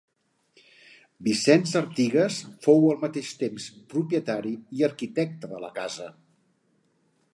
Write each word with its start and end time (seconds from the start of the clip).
Vicenç 1.27 1.73
Artigas 1.81 2.39
fou 2.67 2.87
al 2.93 2.97
mateix 3.03 3.29
temps 3.43 3.67
propietari 3.95 4.55
i 4.81 4.83
arquitecte 4.89 5.51
de 5.55 5.65
la 5.67 5.71
casa. 5.81 6.09